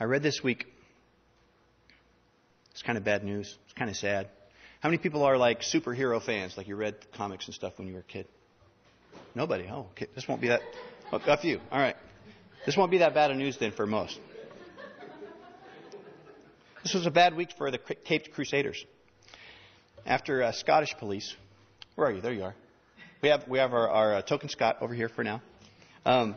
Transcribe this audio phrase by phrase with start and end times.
[0.00, 0.66] I read this week.
[2.70, 3.58] It's kind of bad news.
[3.66, 4.28] It's kind of sad.
[4.80, 7.92] How many people are like superhero fans, like you read comics and stuff when you
[7.92, 8.26] were a kid?
[9.34, 9.68] Nobody.
[9.70, 10.06] Oh, okay.
[10.14, 10.62] This won't be that.
[11.12, 11.60] Oh, a few.
[11.70, 11.96] All right.
[12.64, 14.18] This won't be that bad of news then for most.
[16.82, 18.82] This was a bad week for the Caped Crusaders.
[20.06, 21.36] After uh, Scottish police,
[21.94, 22.22] where are you?
[22.22, 22.54] There you are.
[23.20, 25.42] We have we have our, our uh, token Scot over here for now.
[26.06, 26.36] Um,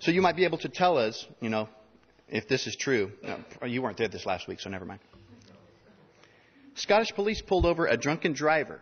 [0.00, 1.68] so you might be able to tell us, you know,
[2.28, 3.12] if this is true.
[3.22, 5.00] No, oh, you weren't there this last week, so never mind.
[6.74, 8.80] Scottish police pulled over a drunken driver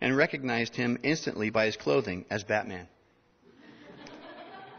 [0.00, 2.88] and recognized him instantly by his clothing as Batman.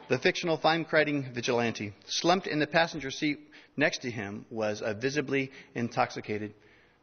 [0.10, 3.40] The fictional fine crime vigilante, slumped in the passenger seat
[3.76, 6.54] next to him, was a visibly intoxicated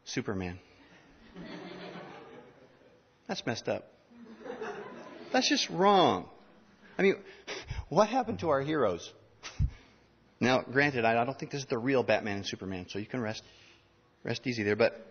[0.05, 0.59] Superman.
[3.27, 3.87] That's messed up.
[5.31, 6.29] That's just wrong.
[6.97, 7.15] I mean,
[7.89, 9.11] what happened to our heroes?
[10.45, 13.19] Now, granted, I don't think this is the real Batman and Superman, so you can
[13.19, 13.41] rest
[14.23, 14.75] rest easy there.
[14.75, 15.03] But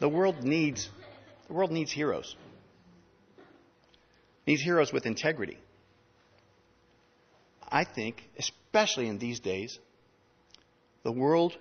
[0.00, 0.90] the world needs
[1.46, 2.34] the world needs heroes.
[4.48, 5.58] Needs heroes with integrity.
[7.70, 9.78] I think, especially in these days,
[11.04, 11.56] the world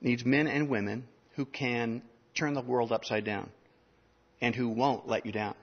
[0.00, 2.00] needs men and women who can
[2.34, 3.50] turn the world upside down
[4.40, 5.54] and who won't let you down.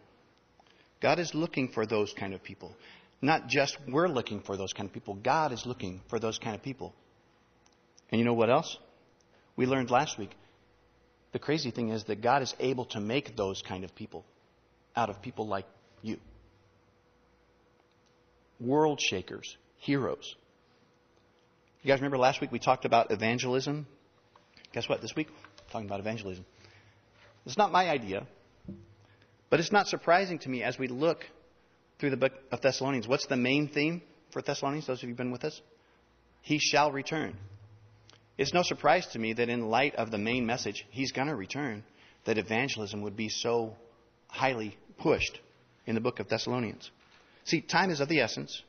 [1.02, 2.76] God is looking for those kind of people.
[3.22, 6.56] Not just we're looking for those kind of people, God is looking for those kind
[6.56, 6.94] of people.
[8.12, 8.78] And you know what else?
[9.56, 10.32] We learned last week.
[11.32, 14.23] The crazy thing is that God is able to make those kind of people
[14.95, 15.66] out of people like
[16.02, 16.18] you.
[18.60, 20.36] World shakers, heroes.
[21.82, 23.88] You guys remember last week we talked about evangelism?
[24.73, 25.02] Guess what?
[25.02, 25.28] This week,
[25.72, 26.45] talking about evangelism.
[27.45, 28.28] It's not my idea,
[29.50, 31.23] but it's not surprising to me as we look
[32.00, 33.08] through the book of Thessalonians.
[33.08, 35.59] What's the main theme for Thessalonians, those of you who've been with us?
[36.42, 37.36] He shall return.
[38.38, 41.36] It's no surprise to me that in light of the main message, he's going to
[41.36, 41.84] return,
[42.26, 43.76] that evangelism would be so
[44.27, 45.39] highly pushed
[45.86, 46.92] in the book of Thessalonians.
[47.45, 48.61] See, time is of the essence.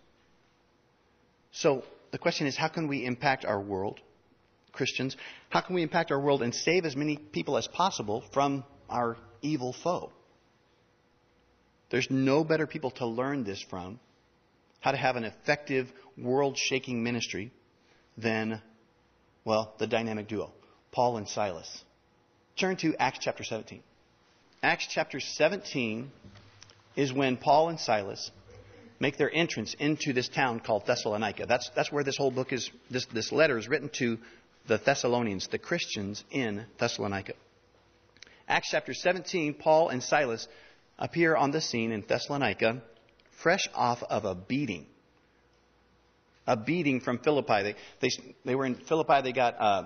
[1.52, 4.00] So the question is how can we impact our world,
[4.72, 5.16] Christians?
[5.50, 9.16] How can we impact our world and save as many people as possible from our
[9.42, 10.12] evil foe?
[11.90, 13.98] There's no better people to learn this from,
[14.80, 17.50] how to have an effective, world shaking ministry,
[18.16, 18.60] than,
[19.44, 20.52] well, the dynamic duo,
[20.92, 21.84] Paul and Silas.
[22.58, 23.82] Turn to Acts chapter 17.
[24.62, 26.10] Acts chapter 17
[26.96, 28.30] is when Paul and Silas
[29.00, 31.46] make their entrance into this town called Thessalonica.
[31.46, 34.18] That's, that's where this whole book is, this, this letter is written to
[34.66, 37.34] the Thessalonians, the Christians in Thessalonica.
[38.48, 40.48] Acts chapter 17, Paul and Silas
[40.98, 42.82] appear on the scene in Thessalonica,
[43.42, 44.86] fresh off of a beating.
[46.46, 47.62] A beating from Philippi.
[47.62, 48.08] They, they,
[48.44, 49.60] they were in Philippi, they got.
[49.60, 49.82] Uh,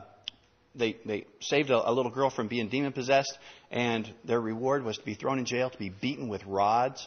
[0.75, 3.37] they, they saved a, a little girl from being demon possessed,
[3.71, 7.06] and their reward was to be thrown in jail, to be beaten with rods.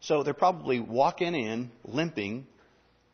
[0.00, 2.46] So they're probably walking in, limping,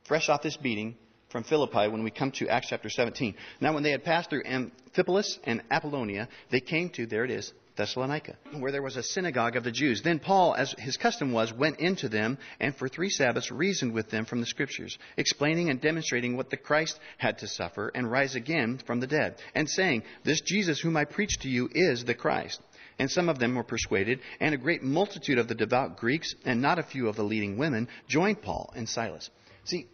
[0.05, 0.97] fresh off this beating
[1.31, 3.35] from Philippi when we come to Acts chapter 17.
[3.61, 7.53] Now, when they had passed through Amphipolis and Apollonia, they came to, there it is,
[7.83, 10.03] Thessalonica, where there was a synagogue of the Jews.
[10.03, 14.09] Then Paul, as his custom was, went into them and for three Sabbaths reasoned with
[14.09, 18.37] them from the Scriptures, explaining and demonstrating what the Christ had to suffer and rise
[18.37, 22.15] again from the dead, and saying, This Jesus whom I preach to you is the
[22.15, 22.63] Christ.
[23.01, 26.63] And some of them were persuaded, and a great multitude of the devout Greeks, and
[26.63, 29.29] not a few of the leading women, joined Paul and Silas.
[29.65, 29.89] See,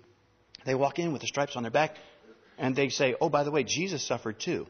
[0.67, 1.97] they walk in with the stripes on their back,
[2.59, 4.67] and they say, Oh, by the way, Jesus suffered too.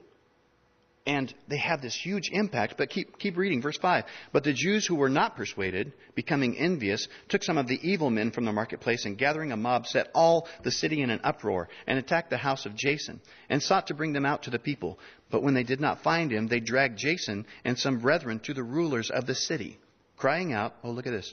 [1.09, 2.75] And they have this huge impact.
[2.77, 4.05] But keep, keep reading, verse 5.
[4.31, 8.31] But the Jews who were not persuaded, becoming envious, took some of the evil men
[8.31, 11.99] from the marketplace and gathering a mob set all the city in an uproar and
[11.99, 14.99] attacked the house of Jason and sought to bring them out to the people.
[15.31, 18.63] But when they did not find him, they dragged Jason and some brethren to the
[18.63, 19.79] rulers of the city,
[20.19, 21.33] crying out, Oh, look at this.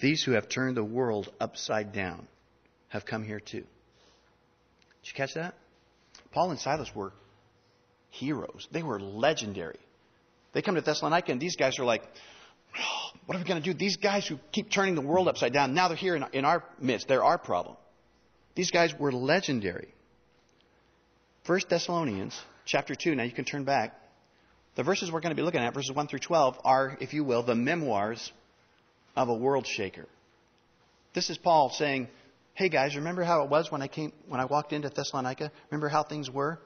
[0.00, 2.28] These who have turned the world upside down
[2.88, 3.64] have come here too.
[5.02, 5.54] Did you catch that?
[6.32, 7.14] Paul and Silas were
[8.10, 8.68] heroes.
[8.70, 9.78] They were legendary.
[10.52, 12.02] They come to Thessalonica, and these guys are like,
[12.76, 13.76] oh, what are we going to do?
[13.76, 16.64] These guys who keep turning the world upside down, now they're here in, in our
[16.80, 17.08] midst.
[17.08, 17.76] They're our problem.
[18.54, 19.94] These guys were legendary.
[21.44, 23.96] First Thessalonians chapter 2, now you can turn back.
[24.74, 27.24] The verses we're going to be looking at, verses 1 through 12, are, if you
[27.24, 28.32] will, the memoirs
[29.16, 30.06] of a world shaker.
[31.14, 32.08] This is Paul saying,
[32.54, 35.50] Hey guys, remember how it was when I came when I walked into Thessalonica?
[35.70, 36.60] Remember how things were?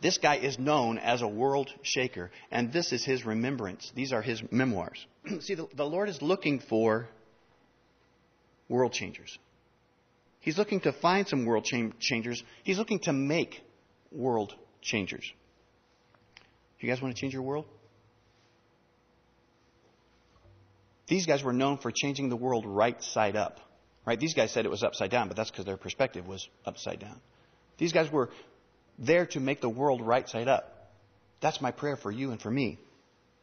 [0.00, 3.92] This guy is known as a world shaker, and this is his remembrance.
[3.94, 5.06] These are his memoirs.
[5.40, 7.08] See, the, the Lord is looking for
[8.68, 9.38] world changers.
[10.40, 11.66] He's looking to find some world
[11.98, 12.42] changers.
[12.64, 13.62] He's looking to make
[14.10, 15.30] world changers.
[16.80, 17.66] You guys want to change your world?
[21.08, 23.60] These guys were known for changing the world right side up.
[24.06, 24.18] Right?
[24.18, 27.20] These guys said it was upside down, but that's because their perspective was upside down.
[27.76, 28.30] These guys were
[29.00, 30.90] there to make the world right side up.
[31.40, 32.78] That's my prayer for you and for me.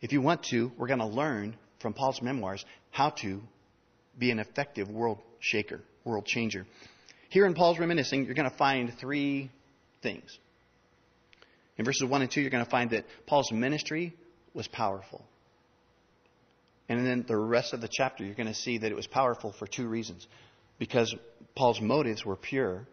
[0.01, 3.41] If you want to, we're going to learn from Paul's memoirs how to
[4.17, 6.65] be an effective world shaker, world changer.
[7.29, 9.51] Here in Paul's reminiscing, you're going to find three
[10.01, 10.37] things.
[11.77, 14.15] In verses 1 and 2, you're going to find that Paul's ministry
[14.53, 15.25] was powerful.
[16.89, 19.51] And then the rest of the chapter, you're going to see that it was powerful
[19.51, 20.25] for two reasons.
[20.79, 21.13] Because
[21.55, 22.87] Paul's motives were pure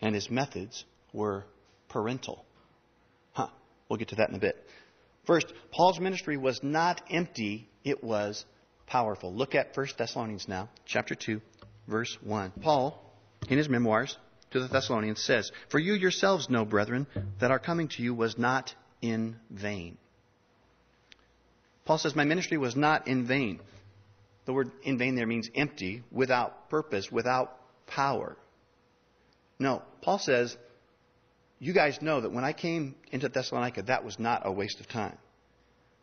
[0.00, 1.44] and his methods were
[1.88, 2.44] parental.
[3.32, 3.48] Huh.
[3.88, 4.56] We'll get to that in a bit.
[5.26, 8.44] First, Paul's ministry was not empty, it was
[8.86, 9.34] powerful.
[9.34, 11.40] Look at 1 Thessalonians now, chapter 2,
[11.88, 12.52] verse 1.
[12.62, 13.02] Paul,
[13.48, 14.16] in his memoirs
[14.52, 17.06] to the Thessalonians, says, For you yourselves know, brethren,
[17.40, 19.98] that our coming to you was not in vain.
[21.84, 23.60] Paul says, My ministry was not in vain.
[24.44, 27.56] The word in vain there means empty, without purpose, without
[27.86, 28.36] power.
[29.58, 30.56] No, Paul says,
[31.58, 34.88] You guys know that when I came into Thessalonica, that was not a waste of
[34.88, 35.16] time.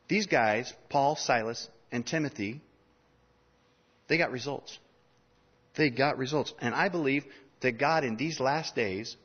[0.07, 2.61] These guys, Paul, Silas, and Timothy,
[4.07, 4.77] they got results.
[5.75, 6.53] They got results.
[6.59, 7.25] And I believe
[7.61, 9.15] that God in these last days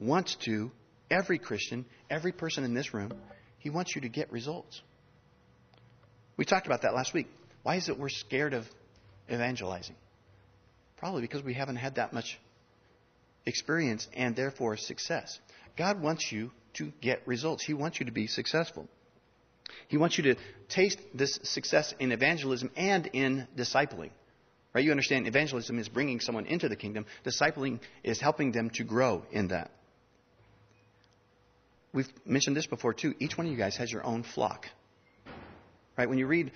[0.00, 0.70] wants to,
[1.10, 3.12] every Christian, every person in this room,
[3.58, 4.80] He wants you to get results.
[6.36, 7.28] We talked about that last week.
[7.62, 8.66] Why is it we're scared of
[9.30, 9.96] evangelizing?
[10.96, 12.38] Probably because we haven't had that much
[13.46, 15.38] experience and therefore success.
[15.76, 17.64] God wants you to get results.
[17.64, 18.88] He wants you to be successful.
[19.88, 20.36] He wants you to
[20.68, 24.10] taste this success in evangelism and in discipling.
[24.74, 24.84] Right?
[24.84, 27.06] You understand evangelism is bringing someone into the kingdom.
[27.24, 29.70] Discipling is helping them to grow in that.
[31.94, 33.14] We've mentioned this before too.
[33.18, 34.66] Each one of you guys has your own flock.
[35.96, 36.08] Right?
[36.08, 36.52] When you read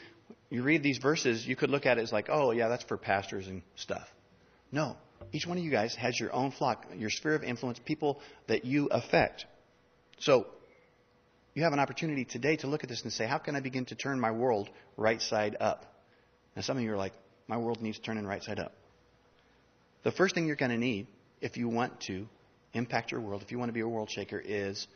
[0.50, 2.96] you read these verses, you could look at it as like, oh yeah, that's for
[2.96, 4.08] pastors and stuff.
[4.70, 4.96] No.
[5.32, 8.64] Each one of you guys has your own flock, your sphere of influence, people that
[8.64, 9.46] you affect.
[10.18, 10.46] So
[11.54, 13.84] you have an opportunity today to look at this and say, how can I begin
[13.86, 15.84] to turn my world right side up?
[16.56, 17.12] Now, some of you are like,
[17.48, 18.72] my world needs turning right side up.
[20.02, 21.06] The first thing you're going to need
[21.40, 22.26] if you want to
[22.72, 24.86] impact your world, if you want to be a world shaker, is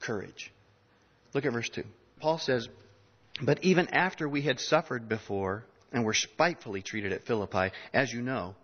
[0.00, 0.52] courage.
[1.32, 1.84] Look at verse 2.
[2.20, 2.68] Paul says,
[3.40, 8.22] But even after we had suffered before and were spitefully treated at Philippi, as you
[8.22, 8.54] know,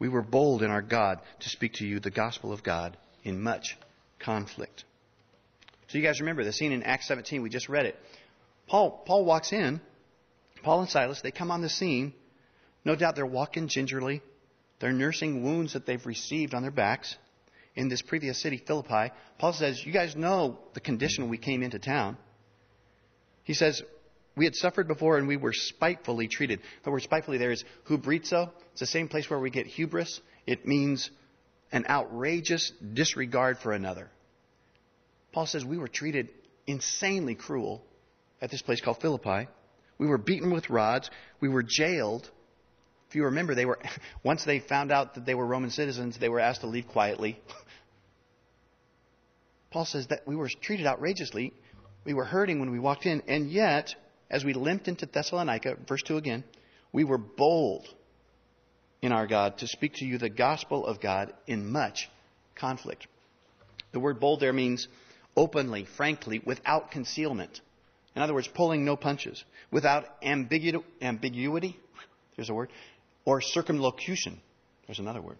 [0.00, 3.40] we were bold in our God to speak to you the gospel of God in
[3.40, 3.78] much
[4.18, 4.84] conflict.
[5.86, 7.96] So you guys remember the scene in Acts 17, we just read it.
[8.66, 9.80] Paul, Paul walks in,
[10.64, 12.12] Paul and Silas, they come on the scene,
[12.84, 14.22] no doubt they're walking gingerly.
[14.80, 17.16] They're nursing wounds that they've received on their backs
[17.76, 19.12] in this previous city, Philippi.
[19.38, 22.16] Paul says, You guys know the condition we came into town.
[23.44, 23.82] He says,
[24.40, 26.60] We had suffered before and we were spitefully treated.
[26.82, 28.50] The word spitefully there is hubrizo.
[28.70, 30.18] It's the same place where we get hubris.
[30.46, 31.10] It means
[31.72, 34.08] an outrageous disregard for another.
[35.32, 36.30] Paul says, We were treated
[36.66, 37.84] insanely cruel
[38.40, 39.46] at this place called Philippi.
[39.98, 41.10] We were beaten with rods.
[41.40, 42.30] We were jailed.
[43.10, 43.78] If you remember, they were
[44.24, 47.38] once they found out that they were Roman citizens, they were asked to leave quietly.
[49.70, 51.52] Paul says that we were treated outrageously.
[52.06, 53.94] We were hurting when we walked in, and yet,
[54.30, 56.44] as we limped into Thessalonica, verse 2 again,
[56.92, 57.86] we were bold
[59.02, 62.08] in our God to speak to you the gospel of God in much
[62.54, 63.06] conflict.
[63.92, 64.86] The word bold there means
[65.36, 67.60] openly, frankly, without concealment.
[68.14, 71.78] In other words, pulling no punches, without ambigu- ambiguity.
[72.36, 72.70] There's a word
[73.24, 74.40] or circumlocution.
[74.86, 75.38] There's another word.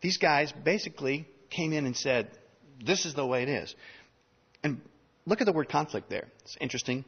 [0.00, 2.30] These guys basically came in and said,
[2.84, 3.74] This is the way it is.
[4.62, 4.80] And
[5.26, 6.26] look at the word conflict there.
[6.42, 7.04] It's interesting.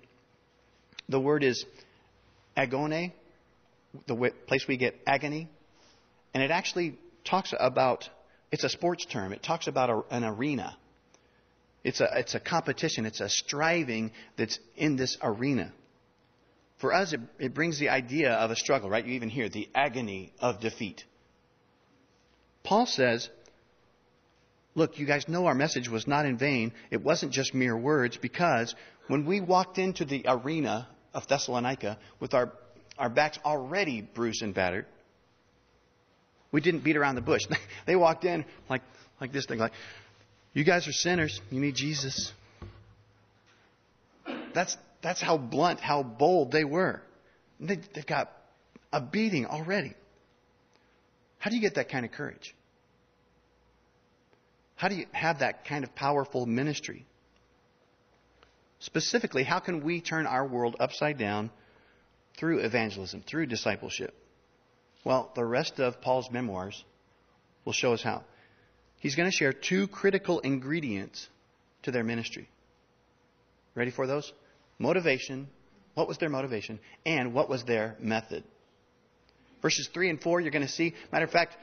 [1.09, 1.65] The word is
[2.57, 3.13] agone,
[4.07, 5.49] the place we get agony.
[6.35, 8.09] And it actually talks about,
[8.51, 10.77] it's a sports term, it talks about a, an arena.
[11.85, 15.73] It's a, it's a competition, it's a striving that's in this arena.
[16.79, 19.05] For us, it, it brings the idea of a struggle, right?
[19.05, 21.05] You even hear the agony of defeat.
[22.65, 23.29] Paul says,
[24.77, 26.73] Look, you guys know our message was not in vain.
[26.91, 28.75] It wasn't just mere words because
[29.09, 32.53] when we walked into the arena of Thessalonica with our,
[32.99, 34.85] our backs already bruised and battered,
[36.53, 37.41] we didn't beat around the bush.
[37.87, 38.83] they walked in like,
[39.19, 39.73] like this thing, like,
[40.53, 41.41] you guys are sinners.
[41.51, 42.33] You need Jesus.
[44.55, 47.01] That's, that's how blunt, how bold they were.
[47.61, 48.31] They, they've got
[48.93, 49.95] a beating already.
[51.39, 52.55] How do you get that kind of courage?
[54.77, 57.07] How do you have that kind of powerful ministry?
[58.79, 61.51] Specifically, how can we turn our world upside down
[62.39, 64.15] through evangelism, through discipleship?
[65.03, 66.85] Well, the rest of Paul's memoirs
[67.65, 68.23] will show us how.
[69.01, 71.27] He's going to share two critical ingredients
[71.85, 72.49] to their ministry.
[73.75, 74.31] Ready for those?
[74.79, 75.49] Motivation.
[75.95, 76.81] What was their motivation?
[77.07, 78.45] And what was their method?
[79.63, 80.95] Verses 3 and 4, you're going to see.
[81.13, 81.57] Matter of fact,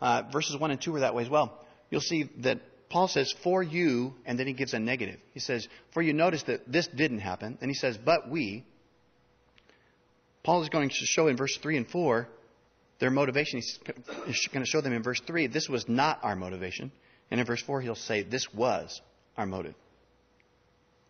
[0.00, 1.65] uh, verses 1 and 2 are that way as well.
[1.90, 5.18] You'll see that Paul says, for you, and then he gives a negative.
[5.34, 7.58] He says, for you notice that this didn't happen.
[7.60, 8.64] And he says, but we.
[10.42, 12.28] Paul is going to show in verse 3 and 4
[12.98, 13.60] their motivation.
[14.26, 16.92] He's going to show them in verse 3 this was not our motivation.
[17.30, 19.00] And in verse 4, he'll say, this was
[19.36, 19.74] our motive.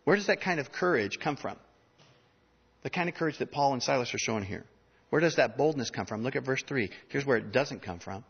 [0.03, 1.57] Where does that kind of courage come from?
[2.81, 4.65] The kind of courage that Paul and Silas are showing here.
[5.09, 6.23] Where does that boldness come from?
[6.23, 6.89] Look at verse 3.
[7.09, 8.23] Here's where it doesn't come from.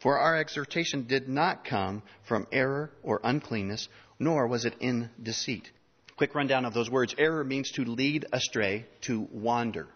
[0.00, 3.88] For our exhortation did not come from error or uncleanness,
[4.18, 5.70] nor was it in deceit.
[6.16, 7.14] Quick rundown of those words.
[7.18, 9.88] Error means to lead astray, to wander.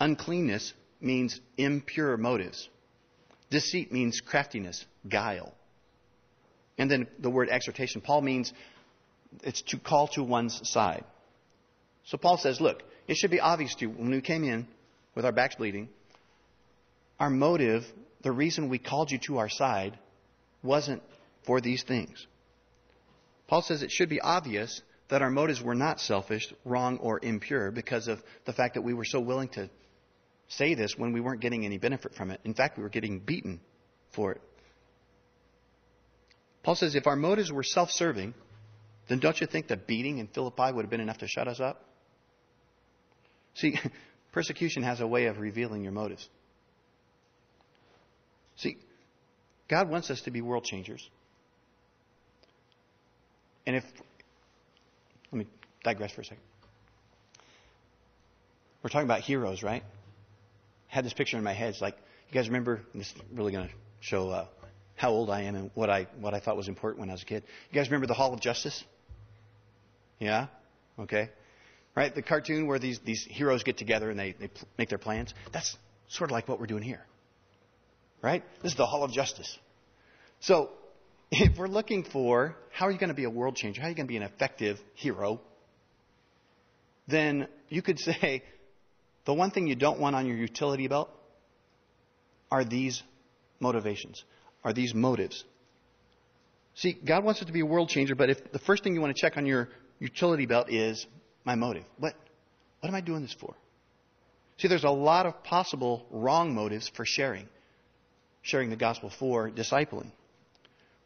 [0.00, 2.68] Uncleanness means impure motives.
[3.50, 5.52] Deceit means craftiness, guile.
[6.78, 8.52] And then the word exhortation, Paul means
[9.44, 11.04] it's to call to one's side.
[12.04, 14.66] So Paul says, look, it should be obvious to you when we came in
[15.14, 15.88] with our backs bleeding,
[17.20, 17.84] our motive
[18.22, 19.98] the reason we called you to our side
[20.62, 21.02] wasn't
[21.44, 22.26] for these things.
[23.48, 27.70] Paul says it should be obvious that our motives were not selfish, wrong, or impure
[27.70, 29.68] because of the fact that we were so willing to
[30.48, 32.40] say this when we weren't getting any benefit from it.
[32.44, 33.60] In fact, we were getting beaten
[34.12, 34.40] for it.
[36.62, 38.34] Paul says if our motives were self serving,
[39.08, 41.60] then don't you think the beating in Philippi would have been enough to shut us
[41.60, 41.84] up?
[43.54, 43.78] See,
[44.32, 46.28] persecution has a way of revealing your motives.
[48.56, 48.76] See,
[49.68, 51.08] God wants us to be world changers.
[53.66, 53.84] And if,
[55.30, 55.46] let me
[55.84, 56.42] digress for a second.
[58.82, 59.82] We're talking about heroes, right?
[60.90, 61.70] I had this picture in my head.
[61.70, 61.96] It's like,
[62.28, 64.46] you guys remember, this is really going to show uh,
[64.96, 67.22] how old I am and what I, what I thought was important when I was
[67.22, 67.44] a kid.
[67.70, 68.82] You guys remember the Hall of Justice?
[70.18, 70.48] Yeah?
[70.98, 71.30] Okay.
[71.94, 72.14] Right?
[72.14, 75.32] The cartoon where these, these heroes get together and they, they make their plans.
[75.52, 75.76] That's
[76.08, 77.04] sort of like what we're doing here.
[78.22, 78.44] Right?
[78.62, 79.58] This is the Hall of Justice.
[80.40, 80.70] So,
[81.30, 83.90] if we're looking for how are you going to be a world changer, how are
[83.90, 85.40] you going to be an effective hero,
[87.08, 88.42] then you could say
[89.24, 91.10] the one thing you don't want on your utility belt
[92.50, 93.02] are these
[93.60, 94.24] motivations,
[94.62, 95.44] are these motives.
[96.74, 99.00] See, God wants us to be a world changer, but if the first thing you
[99.00, 101.06] want to check on your utility belt is
[101.44, 102.14] my motive, what,
[102.80, 103.54] what am I doing this for?
[104.58, 107.48] See, there's a lot of possible wrong motives for sharing
[108.42, 110.10] sharing the gospel for discipling.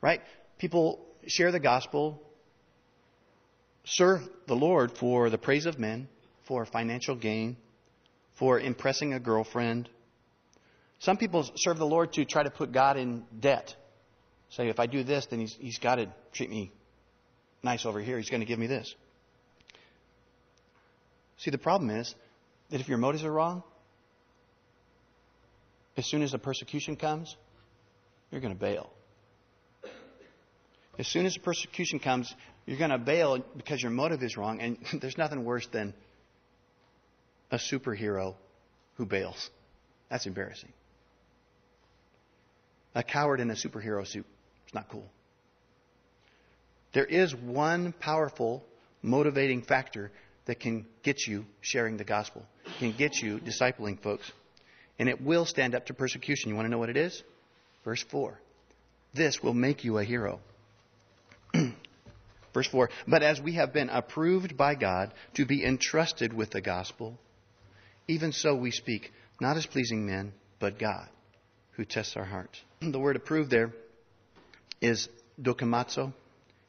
[0.00, 0.20] Right?
[0.58, 2.22] People share the gospel,
[3.84, 6.08] serve the Lord for the praise of men,
[6.46, 7.56] for financial gain,
[8.38, 9.88] for impressing a girlfriend.
[10.98, 13.74] Some people serve the Lord to try to put God in debt.
[14.50, 16.72] Say, if I do this, then he's, he's got to treat me
[17.62, 18.16] nice over here.
[18.16, 18.94] He's going to give me this.
[21.38, 22.14] See, the problem is
[22.70, 23.62] that if your motives are wrong,
[25.96, 27.36] as soon as the persecution comes,
[28.30, 28.90] you're going to bail.
[30.98, 32.34] As soon as the persecution comes,
[32.64, 35.94] you're going to bail because your motive is wrong, and there's nothing worse than
[37.50, 38.34] a superhero
[38.96, 39.50] who bails.
[40.10, 40.72] That's embarrassing.
[42.94, 44.26] A coward in a superhero suit.
[44.64, 45.06] It's not cool.
[46.92, 48.64] There is one powerful
[49.02, 50.10] motivating factor
[50.46, 52.46] that can get you sharing the gospel,
[52.78, 54.30] can get you discipling folks
[54.98, 56.50] and it will stand up to persecution.
[56.50, 57.22] You want to know what it is?
[57.84, 58.38] Verse 4.
[59.14, 60.40] This will make you a hero.
[62.54, 66.60] Verse 4 But as we have been approved by God to be entrusted with the
[66.60, 67.18] gospel,
[68.08, 71.08] even so we speak, not as pleasing men, but God,
[71.72, 72.60] who tests our hearts.
[72.80, 73.72] The word approved there
[74.80, 75.08] is
[75.40, 76.12] dokimazo.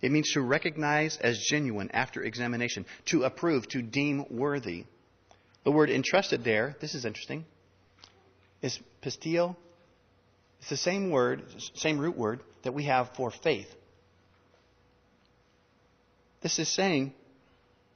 [0.01, 4.85] It means to recognize as genuine after examination, to approve, to deem worthy.
[5.63, 7.45] The word entrusted there, this is interesting,
[8.67, 9.55] is pistio.
[10.59, 11.43] It's the same word,
[11.75, 13.67] same root word that we have for faith.
[16.41, 17.13] This is saying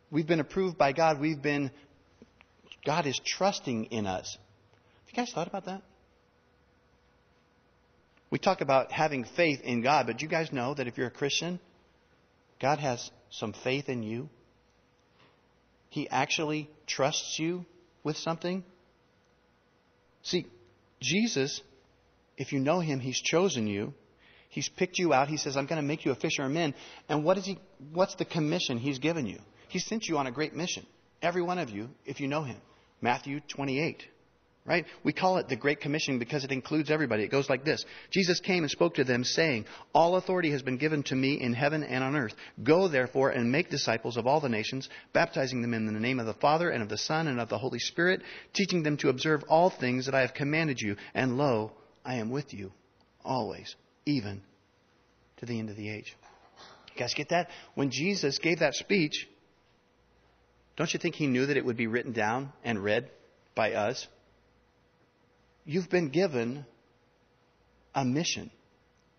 [0.10, 1.20] we've been approved by God.
[1.20, 1.72] We've been,
[2.86, 4.38] God is trusting in us.
[5.06, 5.82] Have you guys thought about that?
[8.30, 11.12] We talk about having faith in God, but you guys know that if you're a
[11.12, 11.60] Christian,
[12.62, 14.30] God has some faith in you?
[15.90, 17.66] He actually trusts you
[18.04, 18.64] with something.
[20.24, 20.46] See,
[21.02, 21.62] Jesus
[22.42, 23.94] if you know him, he's chosen you.
[24.50, 25.28] He's picked you out.
[25.28, 26.74] He says, I'm going to make you a fisher of men.
[27.08, 27.60] And what is he,
[27.94, 29.40] what's the commission he's given you?
[29.70, 30.86] He sent you on a great mission.
[31.22, 32.58] Every one of you, if you know him.
[33.00, 34.04] Matthew 28.
[34.72, 34.86] Right?
[35.04, 37.24] We call it the Great Commission because it includes everybody.
[37.24, 40.78] It goes like this Jesus came and spoke to them, saying, All authority has been
[40.78, 42.34] given to me in heaven and on earth.
[42.64, 46.26] Go, therefore, and make disciples of all the nations, baptizing them in the name of
[46.26, 48.22] the Father, and of the Son, and of the Holy Spirit,
[48.54, 50.96] teaching them to observe all things that I have commanded you.
[51.14, 51.74] And lo,
[52.06, 52.72] I am with you
[53.26, 53.76] always,
[54.06, 54.42] even
[55.40, 56.16] to the end of the age.
[56.94, 57.50] You guys get that?
[57.76, 59.28] When Jesus gave that speech,
[60.78, 63.12] don't you think he knew that it would be written down and read
[63.54, 64.08] by us?
[65.66, 66.66] You've been given
[67.94, 68.52] a mission.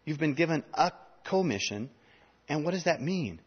[0.05, 0.93] You've been given a
[1.25, 1.91] commission.
[2.49, 3.41] And what does that mean?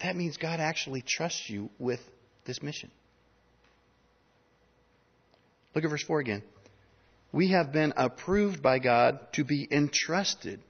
[0.00, 2.00] That means God actually trusts you with
[2.44, 2.90] this mission.
[5.74, 6.42] Look at verse 4 again.
[7.32, 10.60] We have been approved by God to be entrusted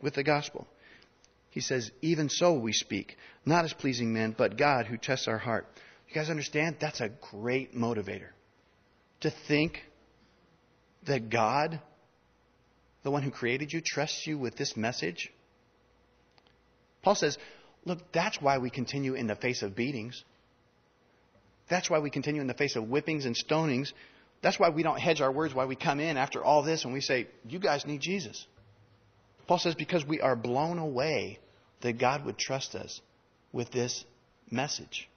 [0.00, 0.66] with the gospel.
[1.50, 5.38] He says, Even so we speak, not as pleasing men, but God who tests our
[5.38, 5.66] heart.
[6.08, 6.76] You guys understand?
[6.80, 8.28] That's a great motivator.
[9.20, 9.82] To think
[11.06, 11.80] that God,
[13.02, 15.32] the one who created you, trusts you with this message?
[17.02, 17.36] Paul says,
[17.84, 20.24] look, that's why we continue in the face of beatings.
[21.68, 23.92] That's why we continue in the face of whippings and stonings.
[24.42, 26.92] That's why we don't hedge our words, why we come in after all this and
[26.92, 28.46] we say, You guys need Jesus.
[29.46, 31.38] Paul says, Because we are blown away
[31.80, 33.00] that God would trust us
[33.52, 34.04] with this
[34.50, 35.08] message.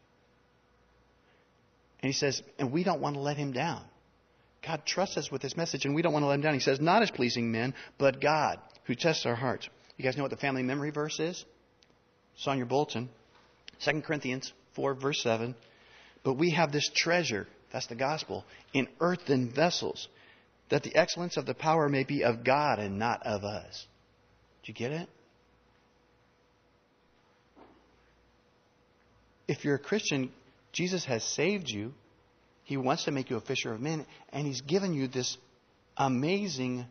[2.01, 3.83] And he says, And we don't want to let him down.
[4.65, 6.53] God trusts us with this message, and we don't want to let him down.
[6.53, 9.69] He says, Not as pleasing men, but God, who tests our hearts.
[9.97, 11.43] You guys know what the family memory verse is?
[12.35, 13.09] It's on your bulletin.
[13.83, 15.55] 2 Corinthians 4, verse 7.
[16.23, 20.07] But we have this treasure, that's the gospel, in earthen vessels,
[20.69, 23.87] that the excellence of the power may be of God and not of us.
[24.63, 25.09] Do you get it?
[29.47, 30.31] If you're a Christian,
[30.73, 31.93] Jesus has saved you
[32.67, 35.37] he wants to make you a fisher of men, and He's given you this
[35.95, 36.85] amazing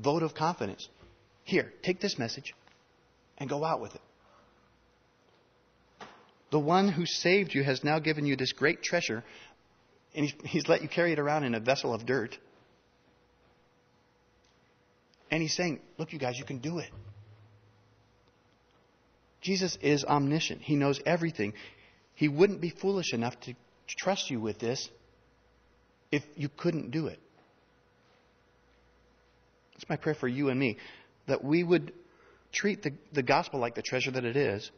[0.00, 0.88] vote of confidence.
[1.44, 2.56] Here, take this message
[3.38, 4.00] and go out with it.
[6.50, 9.22] The one who saved you has now given you this great treasure,
[10.12, 12.36] and he's, let you carry it around in a vessel of dirt.
[15.30, 16.90] And he's saying, Look, you guys, you can do it.
[19.40, 21.52] Jesus is omniscient, he knows everything.
[22.16, 23.54] He wouldn't be foolish enough to
[23.94, 24.88] trust you with this
[26.10, 27.18] if you couldn't do it.
[29.74, 30.78] It's my prayer for you and me
[31.26, 31.92] that we would
[32.52, 34.70] treat the, the gospel like the treasure that it is,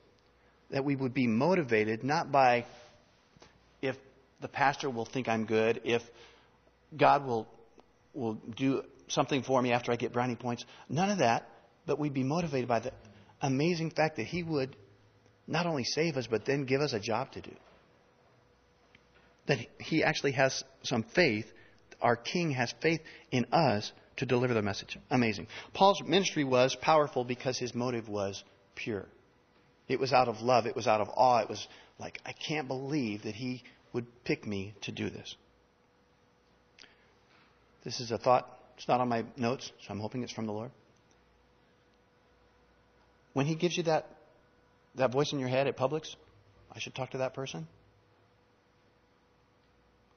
[0.71, 2.67] that we would be motivated not by
[3.81, 3.97] if
[4.41, 6.03] the pastor will think I'm good, if
[6.97, 7.47] God will,
[8.15, 10.65] will do something for me after I get brownie points.
[10.89, 11.49] None of that,
[11.87, 12.93] but we'd be motivated by the
[13.41, 14.75] amazing fact that He would
[15.47, 17.53] not only save us, but then give us a job to do
[19.49, 21.47] that he actually has some faith.
[22.01, 24.97] Our king has faith in us to deliver the message.
[25.11, 25.49] Amazing.
[25.75, 28.43] Paul's ministry was powerful because his motive was
[28.75, 29.07] pure.
[29.89, 30.67] It was out of love.
[30.67, 31.39] It was out of awe.
[31.39, 31.67] It was
[31.99, 35.35] like, I can't believe that he would pick me to do this.
[37.85, 38.47] This is a thought.
[38.77, 40.71] It's not on my notes, so I'm hoping it's from the Lord.
[43.33, 44.07] When he gives you that,
[44.97, 46.15] that voice in your head at Publix,
[46.73, 47.67] I should talk to that person.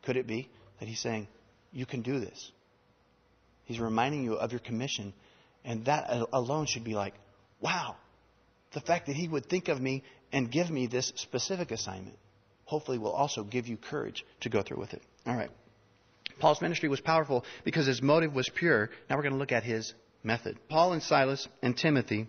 [0.04, 1.28] Could it be that he's saying,
[1.72, 2.52] You can do this?
[3.66, 5.14] He's reminding you of your commission.
[5.64, 7.14] And that alone should be like,
[7.60, 7.96] Wow,
[8.74, 12.18] the fact that he would think of me and give me this specific assignment
[12.66, 15.02] hopefully will also give you courage to go through with it.
[15.28, 15.52] All right.
[16.40, 18.90] Paul's ministry was powerful because his motive was pure.
[19.10, 20.58] Now we're going to look at his method.
[20.70, 22.28] Paul and Silas and Timothy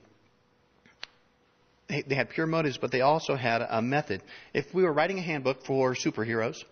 [1.88, 4.22] they, had pure motives, but they also had a method.
[4.54, 6.64] If we were writing a handbook for superheroes,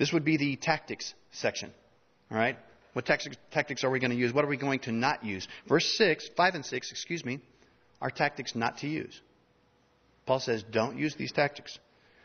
[0.00, 1.70] this would be the tactics section.
[2.30, 2.56] All right?
[2.94, 4.32] What tactics are we going to use?
[4.32, 5.46] What are we going to not use?
[5.68, 7.40] Verse 6, 5 and 6, excuse me,
[8.00, 9.20] are tactics not to use.
[10.24, 11.78] Paul says, don't use these tactics.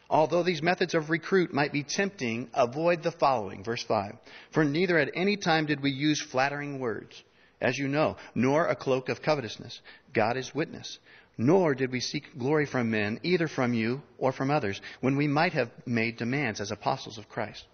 [0.10, 3.62] Although these methods of recruit might be tempting, avoid the following.
[3.64, 4.14] Verse 5.
[4.52, 7.22] For neither at any time did we use flattering words,
[7.60, 9.82] as you know, nor a cloak of covetousness.
[10.14, 10.98] God is witness.
[11.38, 15.28] Nor did we seek glory from men, either from you or from others, when we
[15.28, 17.65] might have made demands as apostles of Christ.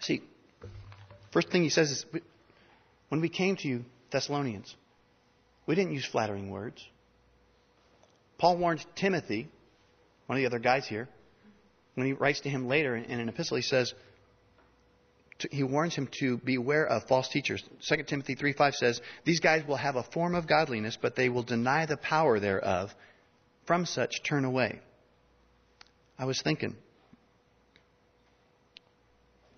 [0.00, 0.22] See,
[1.32, 2.06] first thing he says is
[3.08, 4.74] when we came to you, Thessalonians,
[5.66, 6.84] we didn't use flattering words.
[8.38, 9.48] Paul warned Timothy,
[10.26, 11.08] one of the other guys here,
[11.94, 13.94] when he writes to him later in an epistle, he says,
[15.40, 17.62] to, he warns him to beware of false teachers.
[17.88, 21.42] 2 Timothy 3:5 says, These guys will have a form of godliness, but they will
[21.42, 22.94] deny the power thereof.
[23.66, 24.80] From such turn away.
[26.18, 26.76] I was thinking,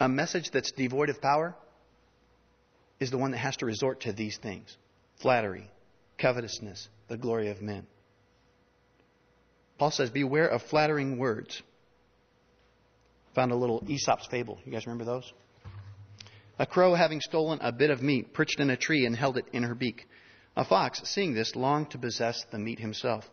[0.01, 1.55] a message that's devoid of power
[3.01, 4.77] is the one that has to resort to these things
[5.21, 5.71] flattery,
[6.19, 7.87] covetousness, the glory of men.
[9.79, 11.62] Paul says, Beware of flattering words.
[13.35, 14.59] Found a little Aesop's fable.
[14.64, 15.33] You guys remember those?
[16.59, 19.47] A crow, having stolen a bit of meat, perched in a tree and held it
[19.53, 20.09] in her beak.
[20.57, 23.31] A fox, seeing this, longed to possess the meat himself.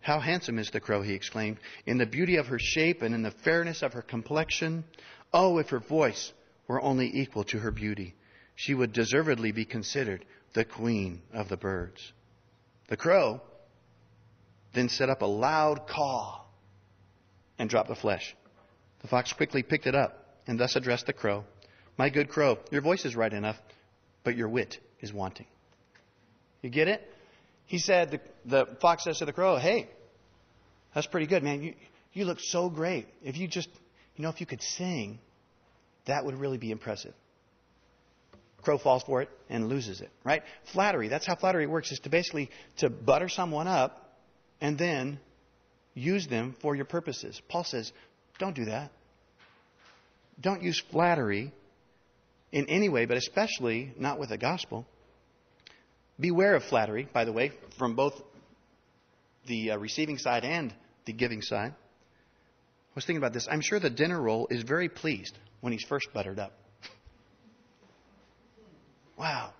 [0.00, 3.22] How handsome is the crow, he exclaimed, in the beauty of her shape and in
[3.22, 4.84] the fairness of her complexion.
[5.32, 6.32] Oh, if her voice
[6.66, 8.14] were only equal to her beauty,
[8.56, 12.12] she would deservedly be considered the queen of the birds.
[12.88, 13.40] The crow
[14.72, 16.44] then set up a loud caw
[17.58, 18.34] and dropped the flesh.
[19.00, 21.44] The fox quickly picked it up and thus addressed the crow
[21.98, 23.56] My good crow, your voice is right enough,
[24.24, 25.46] but your wit is wanting.
[26.62, 27.00] You get it?
[27.66, 29.88] He said, the, the fox says to the crow, Hey,
[30.94, 31.62] that's pretty good, man.
[31.62, 31.74] You,
[32.12, 33.06] you look so great.
[33.22, 33.68] If you just,
[34.16, 35.18] you know, if you could sing,
[36.06, 37.14] that would really be impressive.
[38.62, 40.42] Crow falls for it and loses it, right?
[40.72, 44.18] Flattery, that's how flattery works, is to basically to butter someone up
[44.60, 45.20] and then
[45.94, 47.40] use them for your purposes.
[47.48, 47.92] Paul says,
[48.38, 48.90] don't do that.
[50.40, 51.52] Don't use flattery
[52.56, 54.86] in any way, but especially not with the gospel.
[56.18, 58.18] Beware of flattery, by the way, from both
[59.46, 60.72] the uh, receiving side and
[61.04, 61.72] the giving side.
[61.72, 63.46] I was thinking about this.
[63.50, 66.54] I'm sure the dinner roll is very pleased when he's first buttered up.
[69.18, 69.52] wow,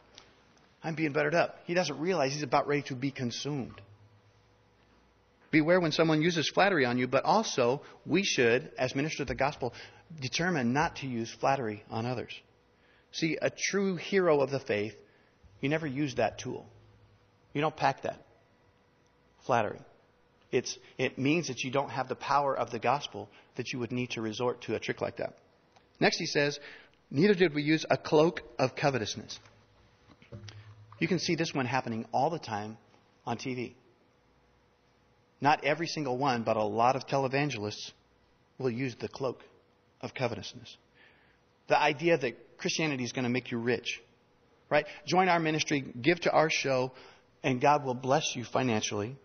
[0.83, 1.59] I'm being buttered up.
[1.67, 3.79] He doesn't realize he's about ready to be consumed.
[5.51, 9.35] Beware when someone uses flattery on you, but also we should, as ministers of the
[9.35, 9.75] gospel,
[10.19, 12.33] determine not to use flattery on others.
[13.17, 14.95] See, a true hero of the faith,
[15.63, 16.67] you never use that tool.
[17.55, 18.23] You don't pack that.
[19.47, 19.81] Flattery.
[20.53, 23.91] It's, it means that you don't have the power of the gospel that you would
[23.91, 25.39] need to resort to a trick like that.
[25.99, 26.61] Next, he says,
[27.11, 29.39] Neither did we use a cloak of covetousness.
[30.99, 32.77] You can see this one happening all the time
[33.25, 33.73] on TV.
[35.41, 37.93] Not every single one, but a lot of televangelists
[38.59, 39.43] will use the cloak
[40.03, 40.77] of covetousness.
[41.69, 44.01] The idea that Christianity is going to make you rich,
[44.71, 44.87] right?
[45.07, 46.93] Join our ministry, give to our show,
[47.43, 49.17] and God will bless you financially.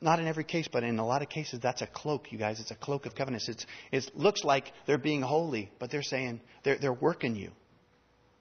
[0.00, 2.58] Not in every case, but in a lot of cases, that's a cloak, you guys.
[2.58, 3.48] It's a cloak of covenants.
[3.48, 7.52] It's, it looks like they're being holy, but they're saying they're, they're working you.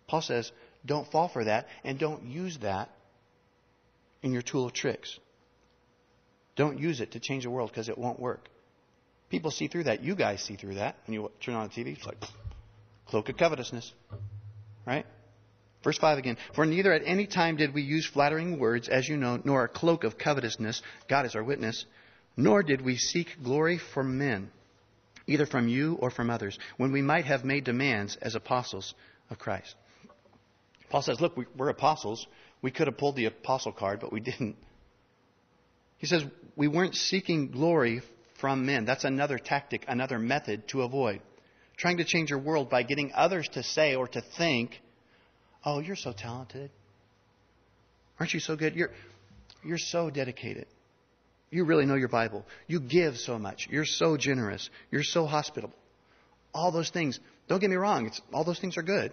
[0.08, 0.52] Paul says,
[0.86, 2.90] don't fall for that and don't use that
[4.24, 5.20] in your tool of tricks.
[6.56, 8.50] Don't use it to change the world because it won't work.
[9.32, 10.04] People see through that.
[10.04, 11.96] You guys see through that when you turn on the TV.
[11.96, 12.18] It's like
[13.08, 13.94] cloak of covetousness,
[14.86, 15.06] right?
[15.86, 16.38] Verse 5 again.
[16.54, 19.68] For neither at any time did we use flattering words, as you know, nor a
[19.70, 20.82] cloak of covetousness.
[21.08, 21.86] God is our witness.
[22.36, 24.52] Nor did we seek glory from men,
[25.28, 28.94] either from you or from others, when we might have made demands as apostles
[29.30, 29.76] of Christ.
[30.90, 32.28] Paul says, Look, we're apostles.
[32.62, 34.58] We could have pulled the apostle card, but we didn't.
[36.00, 36.26] He says,
[36.58, 38.02] We weren't seeking glory
[38.42, 38.86] from men.
[38.86, 41.22] That's another tactic, another method to avoid.
[41.78, 44.82] Trying to change your world by getting others to say or to think,
[45.64, 46.72] Oh, you're so talented.
[48.20, 48.76] Aren't you so good?
[48.76, 48.92] You're,
[49.64, 50.66] you're so dedicated.
[51.52, 52.46] You really know your Bible.
[52.68, 53.68] You give so much.
[53.70, 54.70] You're so generous.
[54.90, 55.76] You're so hospitable.
[56.54, 57.20] All those things.
[57.48, 58.08] Don't get me wrong.
[58.08, 59.12] It's, all those things are good.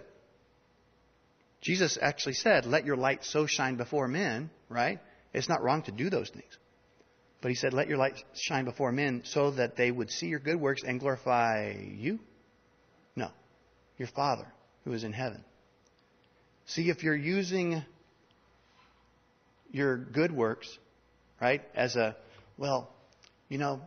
[1.61, 4.99] Jesus actually said, let your light so shine before men, right?
[5.33, 6.57] It's not wrong to do those things.
[7.41, 10.39] But he said, let your light shine before men so that they would see your
[10.39, 12.19] good works and glorify you?
[13.15, 13.29] No.
[13.97, 14.47] Your Father
[14.83, 15.43] who is in heaven.
[16.65, 17.83] See, if you're using
[19.71, 20.67] your good works,
[21.41, 22.15] right, as a,
[22.57, 22.89] well,
[23.47, 23.81] you know,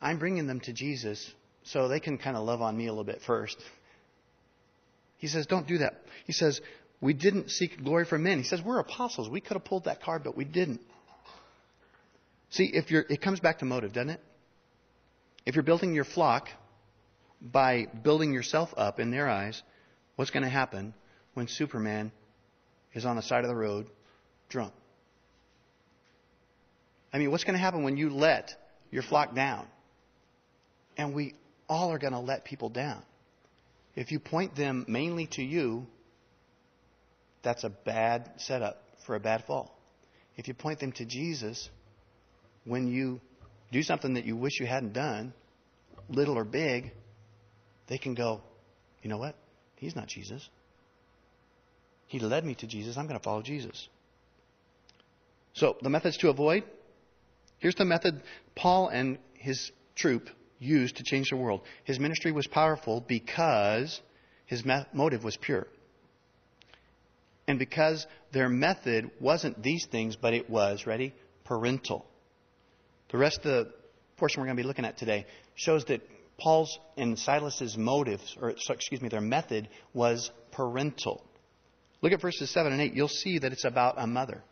[0.00, 1.32] I'm bringing them to Jesus
[1.64, 3.56] so they can kind of love on me a little bit first.
[5.16, 6.02] He says, don't do that.
[6.26, 6.60] He says,
[7.00, 8.38] we didn't seek glory from men.
[8.38, 9.28] He says, we're apostles.
[9.28, 10.80] We could have pulled that card, but we didn't.
[12.50, 14.20] See, if you're, it comes back to motive, doesn't it?
[15.44, 16.48] If you're building your flock
[17.40, 19.62] by building yourself up in their eyes,
[20.16, 20.94] what's going to happen?
[21.38, 22.10] when Superman
[22.94, 23.86] is on the side of the road
[24.48, 24.72] drunk?
[27.12, 28.56] I mean, what's going to happen when you let
[28.90, 29.68] your flock down?
[30.96, 31.34] And we
[31.68, 33.02] all are going to let people down.
[33.94, 35.86] If you point them mainly to you,
[37.42, 39.72] that's a bad setup for a bad fall.
[40.36, 41.70] If you point them to Jesus,
[42.68, 43.20] when you
[43.72, 45.32] do something that you wish you hadn't done,
[46.08, 46.92] little or big,
[47.86, 48.40] they can go,
[49.02, 49.34] you know what?
[49.76, 50.48] He's not Jesus.
[52.06, 52.96] He led me to Jesus.
[52.96, 53.88] I'm going to follow Jesus.
[55.54, 56.64] So, the methods to avoid
[57.58, 58.22] here's the method
[58.54, 60.28] Paul and his troop
[60.58, 61.62] used to change the world.
[61.84, 64.00] His ministry was powerful because
[64.46, 65.66] his motive was pure.
[67.46, 71.14] And because their method wasn't these things, but it was, ready?
[71.44, 72.04] Parental.
[73.10, 73.72] The rest of the
[74.16, 76.02] portion we're going to be looking at today shows that
[76.38, 81.24] Paul's and Silas's motives, or excuse me, their method was parental.
[82.00, 82.94] Look at verses 7 and 8.
[82.94, 84.42] You'll see that it's about a mother.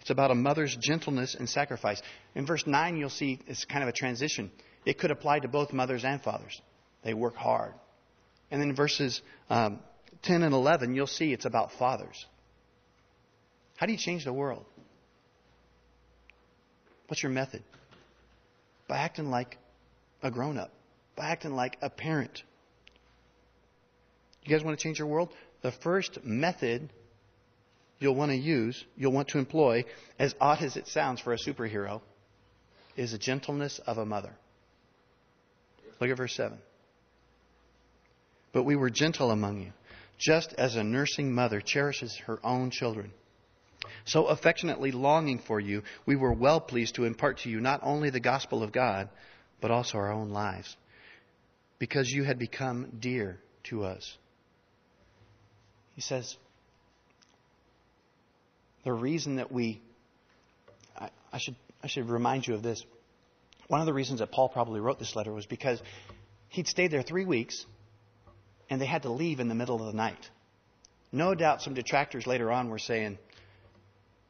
[0.00, 2.00] It's about a mother's gentleness and sacrifice.
[2.34, 4.50] In verse 9, you'll see it's kind of a transition.
[4.84, 6.60] It could apply to both mothers and fathers.
[7.02, 7.74] They work hard.
[8.50, 9.80] And then verses um,
[10.22, 12.24] 10 and 11, you'll see it's about fathers.
[13.76, 14.64] How do you change the world?
[17.08, 17.62] What's your method?
[18.88, 19.58] By acting like
[20.22, 20.72] a grown up,
[21.16, 22.42] by acting like a parent.
[24.44, 25.30] You guys want to change your world?
[25.62, 26.90] The first method
[27.98, 29.84] you'll want to use, you'll want to employ,
[30.18, 32.00] as odd as it sounds for a superhero,
[32.96, 34.32] is the gentleness of a mother.
[36.00, 36.58] Look at verse 7.
[38.52, 39.72] But we were gentle among you,
[40.18, 43.12] just as a nursing mother cherishes her own children.
[44.04, 48.10] So affectionately longing for you, we were well pleased to impart to you not only
[48.10, 49.08] the gospel of God,
[49.60, 50.76] but also our own lives,
[51.78, 54.16] because you had become dear to us.
[55.94, 56.36] He says,
[58.84, 59.80] the reason that we,
[60.96, 62.84] I, I, should, I should remind you of this.
[63.68, 65.82] One of the reasons that Paul probably wrote this letter was because
[66.50, 67.66] he'd stayed there three weeks
[68.70, 70.30] and they had to leave in the middle of the night.
[71.10, 73.18] No doubt some detractors later on were saying,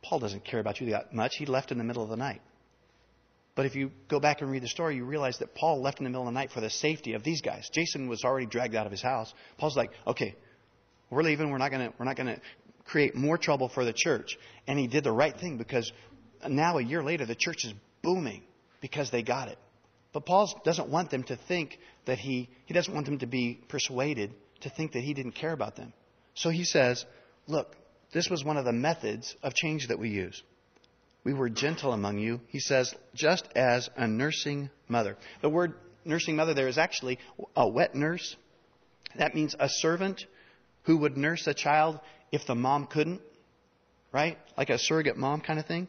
[0.08, 1.32] Paul doesn't care about you that much.
[1.36, 2.40] He left in the middle of the night.
[3.56, 6.04] But if you go back and read the story, you realize that Paul left in
[6.04, 7.68] the middle of the night for the safety of these guys.
[7.72, 9.32] Jason was already dragged out of his house.
[9.58, 10.36] Paul's like, okay,
[11.10, 11.50] we're leaving.
[11.50, 12.40] We're not going to, we're not going to
[12.84, 14.38] create more trouble for the church.
[14.66, 15.90] And he did the right thing because
[16.46, 18.42] now a year later, the church is booming
[18.80, 19.58] because they got it.
[20.12, 23.58] But Paul doesn't want them to think that he, he doesn't want them to be
[23.68, 25.92] persuaded to think that he didn't care about them.
[26.34, 27.04] So he says,
[27.46, 27.74] look,
[28.16, 30.42] this was one of the methods of change that we use.
[31.22, 35.18] We were gentle among you, he says, just as a nursing mother.
[35.42, 37.18] The word nursing mother there is actually
[37.54, 38.34] a wet nurse.
[39.18, 40.24] That means a servant
[40.84, 42.00] who would nurse a child
[42.32, 43.20] if the mom couldn't,
[44.12, 44.38] right?
[44.56, 45.86] Like a surrogate mom kind of thing.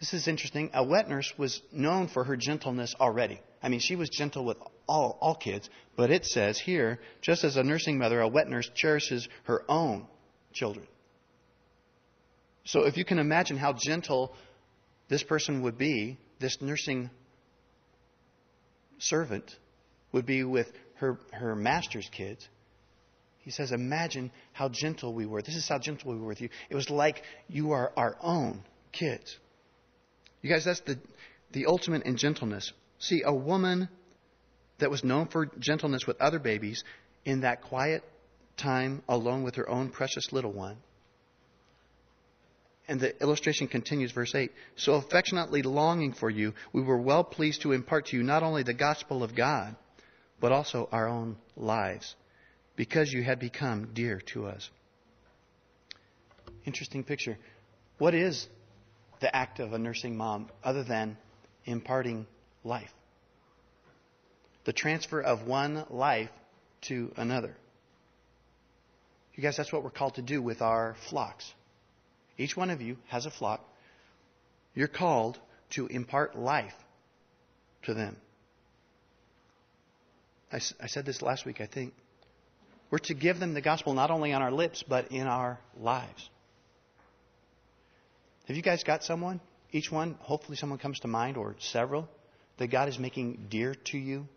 [0.00, 0.68] This is interesting.
[0.74, 3.40] A wet nurse was known for her gentleness already.
[3.62, 7.56] I mean, she was gentle with all, all kids, but it says here, just as
[7.56, 10.06] a nursing mother, a wet nurse cherishes her own
[10.52, 10.86] children.
[12.64, 14.34] So if you can imagine how gentle
[15.08, 17.10] this person would be, this nursing
[18.98, 19.56] servant
[20.12, 22.46] would be with her, her master's kids.
[23.38, 25.42] He says, Imagine how gentle we were.
[25.42, 26.50] This is how gentle we were with you.
[26.68, 29.36] It was like you are our own kids.
[30.42, 30.98] You guys, that's the,
[31.52, 32.72] the ultimate in gentleness.
[32.98, 33.88] See, a woman
[34.78, 36.84] that was known for gentleness with other babies
[37.24, 38.02] in that quiet
[38.60, 40.76] time alone with her own precious little one.
[42.86, 44.50] And the illustration continues, verse 8.
[44.76, 48.62] So affectionately longing for you, we were well pleased to impart to you not only
[48.62, 49.76] the gospel of God,
[50.40, 52.16] but also our own lives,
[52.74, 54.70] because you had become dear to us.
[56.64, 57.38] Interesting picture.
[57.98, 58.48] What is
[59.20, 61.16] the act of a nursing mom other than
[61.64, 62.26] imparting
[62.64, 62.92] life?
[64.64, 66.30] The transfer of one life
[66.82, 67.54] to another.
[69.40, 71.50] You guys, that's what we're called to do with our flocks.
[72.36, 73.66] Each one of you has a flock.
[74.74, 75.38] You're called
[75.70, 76.74] to impart life
[77.84, 78.18] to them.
[80.52, 81.94] I, I said this last week, I think.
[82.90, 86.28] We're to give them the gospel not only on our lips, but in our lives.
[88.46, 89.40] Have you guys got someone?
[89.72, 92.10] Each one, hopefully someone comes to mind, or several,
[92.58, 94.28] that God is making dear to you?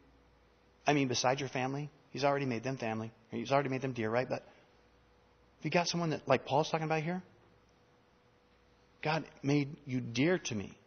[0.87, 3.11] I mean, beside your family, He's already made them family.
[3.31, 4.29] He's already made them dear, right?
[4.29, 4.45] But
[5.65, 7.23] you got someone that, like Paul's talking about here?
[9.03, 10.77] God made you dear to me.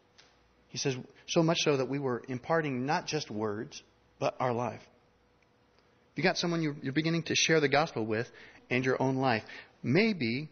[0.68, 3.82] He says, so much so that we were imparting not just words,
[4.18, 4.80] but our life.
[6.14, 8.26] You got someone you're, you're beginning to share the gospel with
[8.70, 9.42] and your own life.
[9.82, 10.48] Maybe,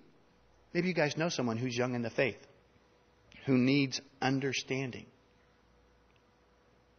[0.73, 2.39] maybe you guys know someone who's young in the faith,
[3.47, 5.07] who needs understanding.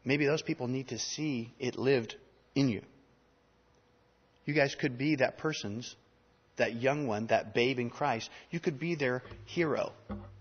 [0.03, 2.15] Maybe those people need to see it lived
[2.53, 2.81] in you.
[4.45, 5.95] You guys could be that person's
[6.57, 9.91] that young one, that babe in Christ, you could be their hero.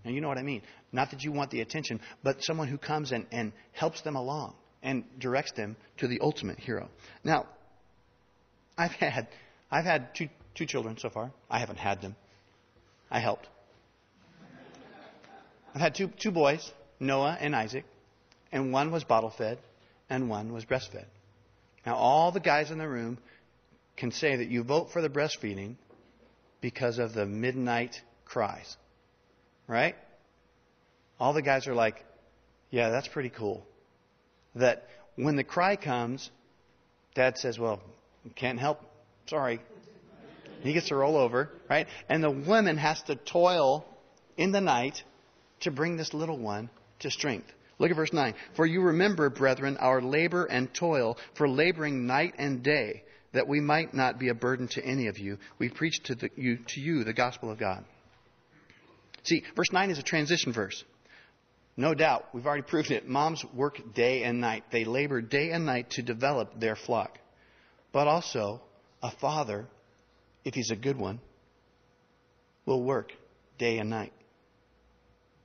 [0.03, 0.61] And you know what I mean.
[0.91, 4.55] Not that you want the attention, but someone who comes and, and helps them along
[4.81, 6.89] and directs them to the ultimate hero.
[7.23, 7.47] Now,
[8.77, 9.27] I've had
[9.71, 11.31] I've had two two children so far.
[11.49, 12.15] I haven't had them.
[13.09, 13.47] I helped.
[15.73, 17.85] I've had two two boys, Noah and Isaac,
[18.51, 19.57] and one was bottle fed
[20.09, 21.05] and one was breastfed.
[21.85, 23.17] Now all the guys in the room
[23.97, 25.75] can say that you vote for the breastfeeding
[26.65, 28.75] because of the midnight cries.
[29.67, 29.95] Right?
[31.19, 32.03] All the guys are like,
[32.71, 33.63] yeah, that's pretty cool.
[34.55, 36.31] That when the cry comes,
[37.13, 37.83] dad says, well,
[38.35, 38.81] can't help.
[39.27, 39.59] Sorry.
[40.61, 41.85] He gets to roll over, right?
[42.09, 43.85] And the woman has to toil
[44.35, 45.03] in the night
[45.59, 47.51] to bring this little one to strength.
[47.77, 48.33] Look at verse 9.
[48.55, 53.03] For you remember, brethren, our labor and toil, for laboring night and day,
[53.35, 55.37] that we might not be a burden to any of you.
[55.59, 57.83] We preach to, the, you, to you the gospel of God.
[59.23, 60.83] See, verse 9 is a transition verse.
[61.75, 63.07] No doubt, we've already proven it.
[63.07, 64.63] Moms work day and night.
[64.71, 67.19] They labor day and night to develop their flock.
[67.91, 68.61] But also,
[69.03, 69.67] a father,
[70.45, 71.19] if he's a good one,
[72.65, 73.11] will work
[73.57, 74.13] day and night.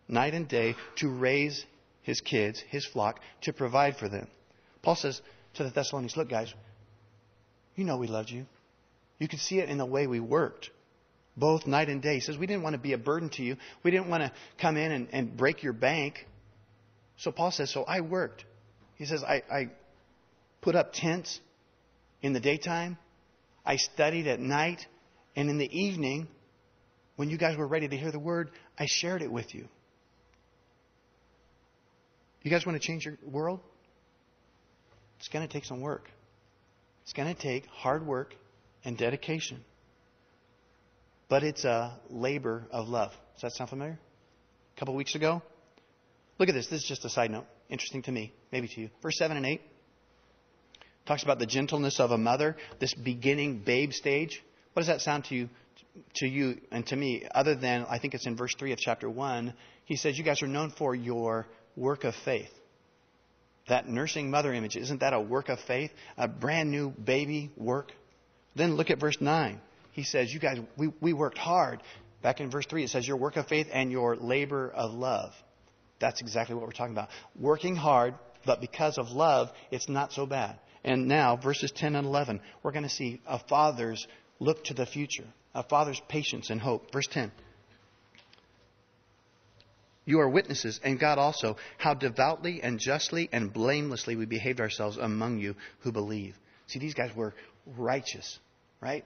[0.07, 1.65] Night and day to raise
[2.03, 4.29] his kids, his flock, to provide for them.
[4.83, 5.21] Paul says
[5.55, 6.55] to the Thessalonians, Look, guys,
[7.77, 8.47] you know we loved you.
[9.19, 10.71] You could see it in the way we worked,
[11.37, 12.15] both night and day.
[12.15, 13.57] He says, We didn't want to be a burden to you.
[13.83, 16.27] We didn't want to come in and, and break your bank.
[17.19, 18.45] So Paul says, So I worked.
[18.97, 19.71] He says, I, I
[20.61, 21.41] put up tents
[22.23, 22.99] in the daytime,
[23.65, 24.87] I studied at night,
[25.37, 26.29] and in the evening,
[27.17, 29.69] when you guys were ready to hear the word, I shared it with you.
[32.43, 33.61] You guys want to change your world?
[35.19, 36.09] It's going to take some work.
[37.11, 38.37] It's going to take hard work
[38.85, 39.65] and dedication.
[41.29, 43.11] But it's a labor of love.
[43.35, 43.99] Does that sound familiar?
[44.77, 45.43] A couple weeks ago?
[46.39, 46.69] Look at this.
[46.69, 47.47] This is just a side note.
[47.69, 48.91] Interesting to me, maybe to you.
[49.03, 49.61] Verse 7 and 8
[51.05, 54.41] talks about the gentleness of a mother, this beginning babe stage.
[54.75, 55.49] What does that sound to you,
[56.15, 59.11] to you and to me, other than, I think it's in verse 3 of chapter
[59.11, 59.53] 1,
[59.85, 62.53] he says, You guys are known for your work of faith.
[63.69, 65.91] That nursing mother image, isn't that a work of faith?
[66.17, 67.93] A brand new baby work?
[68.57, 69.61] Then look at verse 9.
[69.93, 71.83] He says, You guys, we, we worked hard.
[72.23, 75.33] Back in verse 3, it says, Your work of faith and your labor of love.
[76.01, 77.11] That's exactly what we're talking about.
[77.39, 80.59] Working hard, but because of love, it's not so bad.
[80.83, 84.07] And now, verses 10 and 11, we're going to see a father's
[84.39, 86.93] look to the future, a father's patience and hope.
[86.93, 87.31] Verse 10.
[90.11, 94.97] You are witnesses, and God also, how devoutly and justly and blamelessly we behaved ourselves
[94.97, 96.37] among you who believe.
[96.67, 97.33] See, these guys were
[97.65, 98.41] righteous,
[98.81, 99.05] right?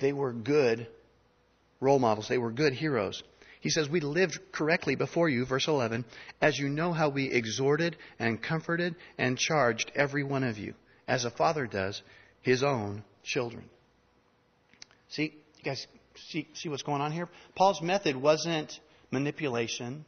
[0.00, 0.88] They were good
[1.78, 2.26] role models.
[2.26, 3.22] They were good heroes.
[3.60, 6.04] He says, We lived correctly before you, verse 11,
[6.40, 10.74] as you know how we exhorted and comforted and charged every one of you,
[11.06, 12.02] as a father does
[12.40, 13.62] his own children.
[15.08, 17.28] See, you guys see, see what's going on here?
[17.54, 18.80] Paul's method wasn't
[19.12, 20.04] manipulation,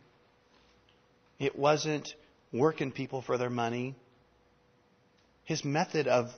[1.45, 2.15] it wasn't
[2.53, 3.95] working people for their money.
[5.45, 6.31] His method of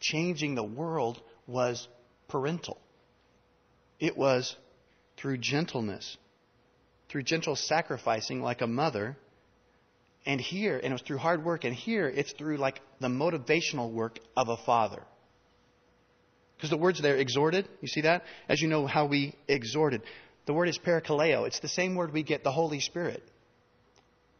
[0.00, 1.88] changing the world was
[2.28, 2.78] parental.
[3.98, 4.56] It was
[5.16, 6.16] through gentleness,
[7.08, 9.16] through gentle sacrificing like a mother.
[10.24, 13.92] And here, and it was through hard work, and here it's through like the motivational
[13.92, 15.02] work of a father.
[16.56, 18.24] Because the words there, exhorted, you see that?
[18.48, 20.02] As you know how we exhorted.
[20.46, 21.46] The word is parakaleo.
[21.46, 23.22] It's the same word we get the Holy Spirit.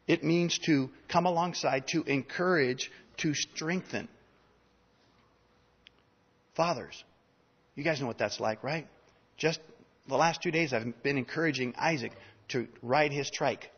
[0.07, 4.09] It means to come alongside, to encourage, to strengthen.
[6.55, 7.03] Fathers,
[7.75, 8.87] you guys know what that's like, right?
[9.37, 9.61] Just
[10.09, 12.13] the last two days, I've been encouraging Isaac
[12.49, 13.71] to ride his trike,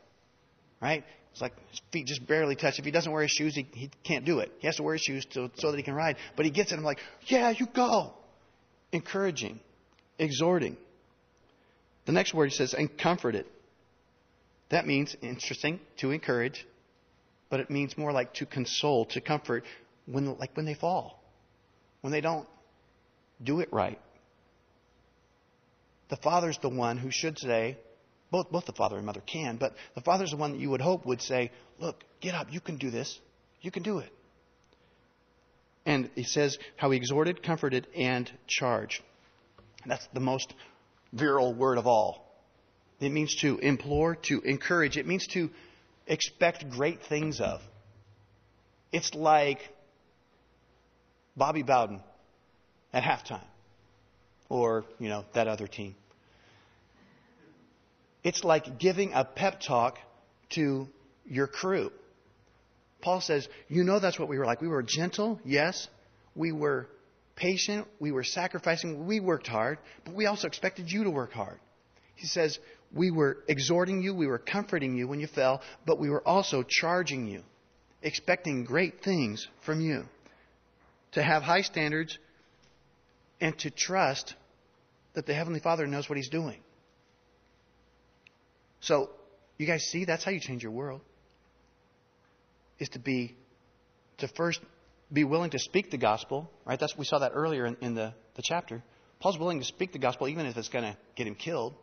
[0.81, 1.05] right?
[1.33, 2.79] It's like his feet just barely touch.
[2.79, 4.53] If he doesn't wear his shoes, he, he can't do it.
[4.59, 6.17] He has to wear his shoes to, so that he can ride.
[6.37, 6.77] But he gets it.
[6.77, 8.13] I'm like, yeah, you go.
[8.93, 9.61] Encouraging,
[10.19, 10.77] exhorting.
[12.07, 13.47] The next word he says, and comfort it.
[14.71, 16.67] That means, interesting, to encourage,
[17.49, 19.65] but it means more like to console, to comfort,
[20.07, 21.23] when, like when they fall,
[22.01, 22.47] when they don't
[23.43, 23.99] do it right.
[26.09, 27.79] The father's the one who should say,
[28.31, 30.81] both, both the father and mother can, but the father's the one that you would
[30.81, 33.19] hope would say, Look, get up, you can do this,
[33.63, 34.13] you can do it.
[35.87, 39.03] And he says how he exhorted, comforted, and charged.
[39.87, 40.53] That's the most
[41.13, 42.28] virile word of all.
[43.01, 44.97] It means to implore, to encourage.
[44.97, 45.51] It means to
[46.07, 47.61] expect great things of.
[48.93, 49.61] It's like
[51.37, 52.01] Bobby Bowden
[52.93, 53.45] at halftime
[54.49, 55.95] or, you know, that other team.
[58.25, 59.99] It's like giving a pep talk
[60.51, 60.89] to
[61.27, 61.93] your crew.
[63.01, 64.61] Paul says, You know that's what we were like.
[64.61, 65.87] We were gentle, yes.
[66.35, 66.89] We were
[67.37, 67.87] patient.
[68.01, 69.07] We were sacrificing.
[69.07, 69.79] We worked hard.
[70.05, 71.61] But we also expected you to work hard.
[72.17, 72.59] He says,
[72.93, 74.15] We were exhorting you.
[74.15, 75.61] We were comforting you when you fell.
[75.87, 77.43] But we were also charging you,
[78.03, 80.05] expecting great things from you.
[81.13, 82.19] To have high standards
[83.41, 84.35] and to trust
[85.15, 86.61] that the Heavenly Father knows what He's doing.
[88.81, 89.11] So,
[89.57, 91.01] you guys see, that's how you change your world.
[92.79, 93.35] Is to be,
[94.19, 94.61] to first
[95.13, 96.79] be willing to speak the gospel, right?
[96.79, 98.83] That's, we saw that earlier in, in the, the chapter.
[99.21, 101.75] Paul's willing to speak the gospel even if it's going to get him killed,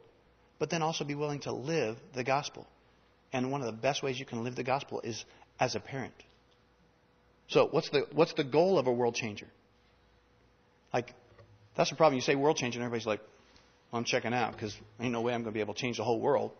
[0.59, 2.65] but then also be willing to live the gospel.
[3.33, 5.25] And one of the best ways you can live the gospel is
[5.59, 6.13] as a parent.
[7.47, 9.47] So, what's the, what's the goal of a world changer?
[10.93, 11.13] Like,
[11.75, 12.15] that's the problem.
[12.15, 13.19] You say world changer, and everybody's like,
[13.91, 15.97] well, I'm checking out because ain't no way I'm going to be able to change
[15.97, 16.51] the whole world.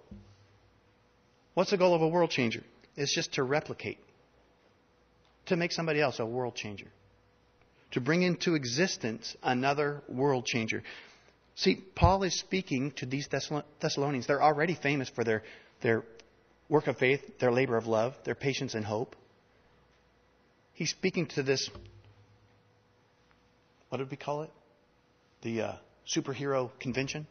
[1.54, 2.64] What's the goal of a world changer?
[2.96, 3.98] It's just to replicate,
[5.48, 6.88] to make somebody else a world changer,
[7.92, 10.84] to bring into existence another world changer.
[11.56, 14.28] See, Paul is speaking to these Thessalonians.
[14.28, 15.44] They're already famous for their,
[15.82, 16.04] their
[16.68, 19.16] work of faith, their labor of love, their patience and hope.
[20.74, 21.70] He's speaking to this,
[23.88, 24.52] what did we call it?
[25.44, 25.74] The uh,
[26.14, 27.26] superhero convention.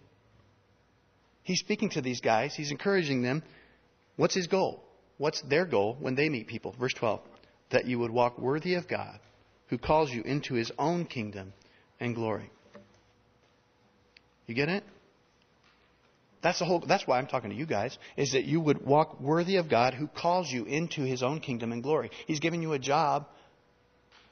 [1.43, 2.55] He's speaking to these guys.
[2.55, 3.43] He's encouraging them.
[4.17, 4.83] What's his goal?
[5.19, 6.75] What's their goal when they meet people?
[6.81, 7.21] Verse 12.
[7.71, 9.19] That you would walk worthy of God,
[9.67, 11.53] who calls you into his own kingdom
[12.01, 12.51] and glory.
[14.47, 14.85] You get it?
[16.43, 19.19] That's the whole that's why I'm talking to you guys, is that you would walk
[19.21, 22.11] worthy of God who calls you into his own kingdom and glory.
[22.27, 23.27] He's giving you a job.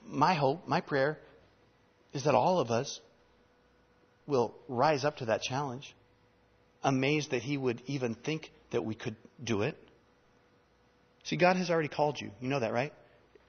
[0.07, 1.19] My hope, my prayer
[2.13, 3.01] is that all of us
[4.27, 5.95] will rise up to that challenge,
[6.83, 9.77] amazed that he would even think that we could do it.
[11.25, 12.31] See, God has already called you.
[12.41, 12.93] You know that, right?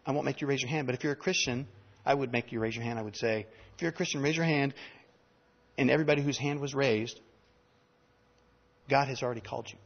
[0.06, 1.68] I won't make you raise your hand, but if you're a Christian,
[2.06, 3.00] I would make you raise your hand.
[3.00, 3.46] I would say,
[3.76, 4.74] if you're a Christian, raise your hand.
[5.78, 7.20] And everybody whose hand was raised,
[8.90, 9.78] God has already called you.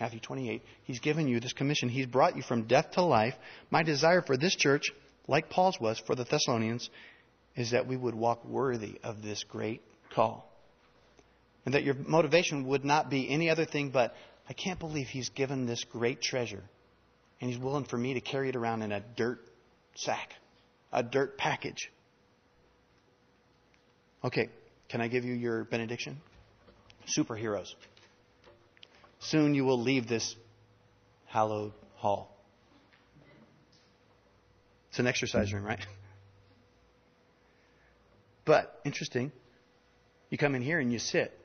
[0.00, 0.62] Matthew 28.
[0.84, 1.88] He's given you this commission.
[1.88, 3.34] He's brought you from death to life.
[3.70, 4.92] My desire for this church,
[5.28, 6.90] like Paul's was for the Thessalonians,
[7.56, 9.82] is that we would walk worthy of this great
[10.14, 10.50] call.
[11.64, 14.14] And that your motivation would not be any other thing but,
[14.46, 16.62] I can't believe he's given this great treasure
[17.40, 19.40] and he's willing for me to carry it around in a dirt
[19.94, 20.34] sack,
[20.92, 21.90] a dirt package.
[24.22, 24.48] Okay,
[24.94, 26.18] can I give you your benediction?
[27.18, 27.74] Superheroes.
[29.18, 30.36] Soon you will leave this
[31.26, 32.32] hallowed hall.
[34.90, 35.84] It's an exercise room, right?
[38.44, 39.32] But interesting,
[40.30, 41.36] you come in here and you sit.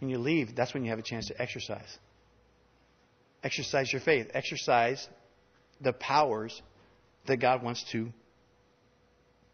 [0.00, 1.98] and you leave, that's when you have a chance to exercise.
[3.44, 4.28] Exercise your faith.
[4.34, 5.08] Exercise
[5.80, 6.60] the powers
[7.26, 8.08] that God wants to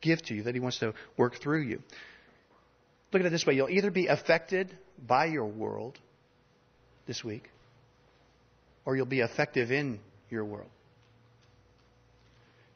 [0.00, 1.82] give to you, that He wants to work through you.
[3.16, 5.98] Look at it this way you'll either be affected by your world
[7.06, 7.48] this week,
[8.84, 10.68] or you'll be effective in your world.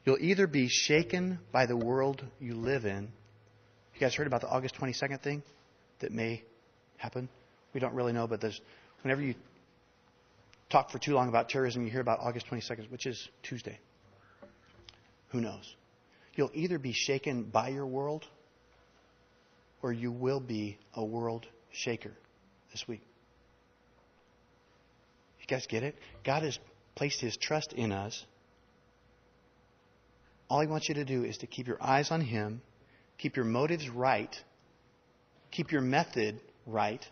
[0.03, 3.09] You'll either be shaken by the world you live in
[4.01, 5.43] you guys heard about the August 22nd thing
[5.99, 6.41] that may
[6.97, 7.29] happen?
[7.71, 8.59] We don't really know, but there's
[9.03, 9.35] whenever you
[10.71, 13.77] talk for too long about terrorism, you hear about August 22nd, which is Tuesday.
[15.29, 15.75] Who knows?
[16.33, 18.25] You'll either be shaken by your world
[19.81, 22.11] or you will be a world shaker
[22.71, 23.01] this week.
[25.39, 25.95] You guys get it?
[26.23, 26.59] God has
[26.95, 28.25] placed His trust in us.
[30.49, 32.61] All He wants you to do is to keep your eyes on Him
[33.21, 34.35] Keep your motives right.
[35.51, 37.05] Keep your method right.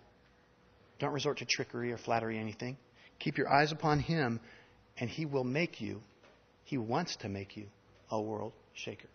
[0.97, 2.77] Don't resort to trickery or flattery or anything.
[3.19, 4.39] Keep your eyes upon Him,
[4.97, 6.01] and He will make you,
[6.63, 7.67] He wants to make you
[8.09, 9.07] a world shaker.